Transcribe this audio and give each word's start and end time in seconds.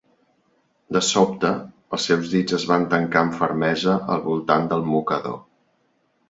De 0.95 1.01
sobte, 1.09 1.51
els 1.97 2.07
seus 2.09 2.31
dits 2.31 2.55
es 2.59 2.65
van 2.71 2.87
tancar 2.95 3.21
amb 3.27 3.37
fermesa 3.43 3.99
al 4.15 4.25
voltant 4.25 4.67
del 4.73 4.83
mocador. 4.95 5.39